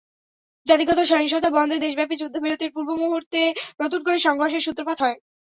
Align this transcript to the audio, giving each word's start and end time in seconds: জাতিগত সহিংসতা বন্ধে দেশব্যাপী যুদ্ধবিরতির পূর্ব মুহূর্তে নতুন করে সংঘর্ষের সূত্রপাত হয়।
জাতিগত 0.67 0.99
সহিংসতা 1.05 1.49
বন্ধে 1.51 1.77
দেশব্যাপী 1.79 2.15
যুদ্ধবিরতির 2.17 2.73
পূর্ব 2.75 2.89
মুহূর্তে 3.01 3.41
নতুন 3.81 3.99
করে 4.03 4.17
সংঘর্ষের 4.19 4.65
সূত্রপাত 4.65 4.97
হয়। 5.01 5.17